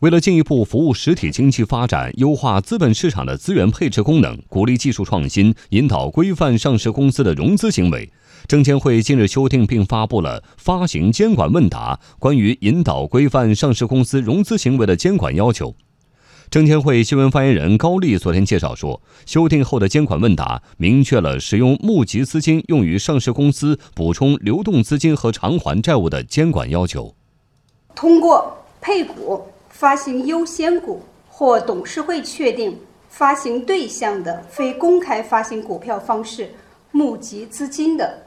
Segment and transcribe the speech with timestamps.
[0.00, 8.08] 为了进一步服务实体经济发展，优化资本市场的资源配置功能，鼓励技术创新，引导规范上市公司的融资行为，
[8.46, 15.70] 证监会近日修订并发布了《发行监管问答：关于引导规范上市公司融资行为的监管要求》。
[16.48, 27.16] 证监会新闻发言人高丽昨天介绍说，修订后的监管问答明确了使用募集资金用于上市公司补充流动资金和偿还债务的监管要求。
[27.96, 29.42] 通过配股。
[29.78, 31.00] 发行优先股
[31.30, 32.76] 或董事会确定
[33.08, 36.50] 发行对象的非公开发行股票方式
[36.90, 38.18] 募集资金的，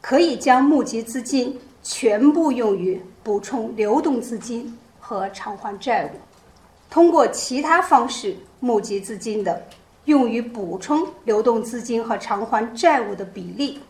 [0.00, 6.10] 可以将募集资金全部用于补充流动资金和偿还债务；
[6.88, 9.60] 通过其他方式募集资金的，
[10.04, 13.80] 用于补充流动资金和偿还债务的比例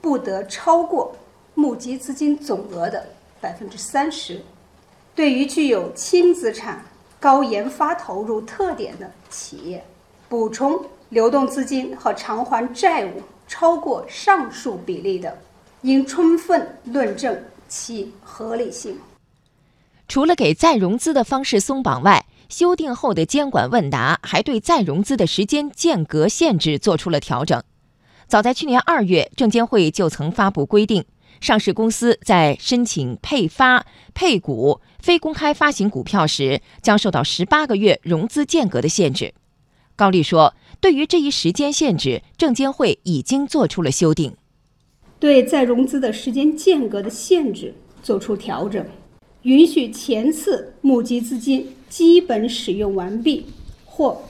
[0.00, 1.12] 不得超过
[1.56, 3.04] 募集资金总额的
[3.40, 4.40] 百分之三十。
[5.14, 6.82] 对于具有轻资产、
[7.20, 9.84] 高研发投入特点的企业，
[10.28, 15.36] 补充流动资金和偿还债务超过上述比例的，
[15.82, 18.98] 应充分论证其合理性。
[20.08, 27.62] 除了给再融资的方式松绑外，修订后的监管问答还对再融资的时间间隔限制做出了调整。
[28.26, 31.04] 早在去年二月，证监会就曾发布规定。
[31.40, 39.34] 上市公司在申请配发、配股、非公开发行股票时，将受到十八个月融资间隔的限制。
[39.96, 44.34] 高丽说：“对于这一时间限制，证监会已经做出了修订，
[45.20, 48.84] 对再融资的时间间隔的限制做出调整，
[49.42, 53.46] 允许前次募集资金基本使用完毕，
[53.84, 54.22] 或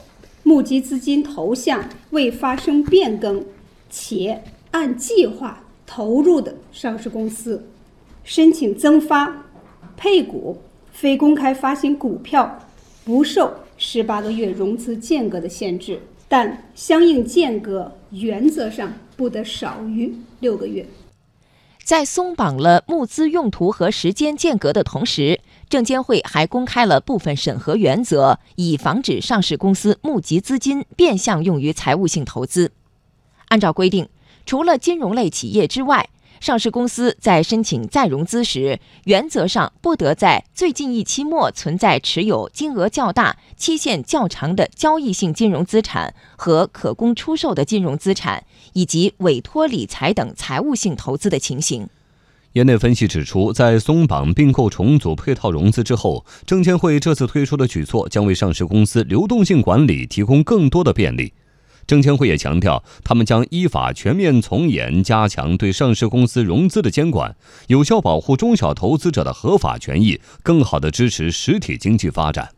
[0.43, 3.43] 募集资金投向未发生变更
[3.89, 7.63] 且按计划。”投入的上市公司
[8.23, 9.45] 申请增发、
[9.97, 12.59] 配股、非公开发行股票，
[13.03, 20.85] 不受十八个月融资间隔的限制，但相应间隔原则上不得少于六个月。
[21.83, 32.71] 在松绑了募资用途和时间间隔的同时，证监会还公开了部分审核原则，以防止上市公司募集资金变相用于财务性投资。
[33.49, 34.07] 按照规定。
[34.45, 36.09] 除了金融类企业之外，
[36.39, 48.43] 上市公司在申请再融资时，原则上不得在最近一期末存在持有金额较大、期限较长的交易性金融资产和可供出售的金融资产，
[48.73, 51.87] 以及委托理财等财务性投资的情形。
[52.51, 61.31] 业内分析指出，在松绑并购重组配套融资之后，证监会这次推出的举措将为上市公司流动性管理提供更多的便利。
[61.85, 67.35] 证监会也强调，他们将依法全面从严加强对上市公司融资的监管，
[67.67, 72.49] 有效保护中小投资者的合法权益，更好地支持实体经济发展。